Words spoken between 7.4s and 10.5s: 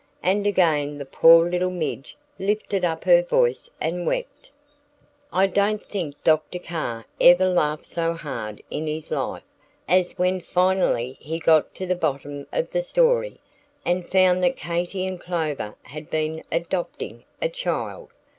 laughed so hard in his life, as when